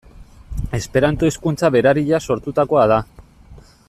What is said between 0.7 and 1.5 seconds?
Esperanto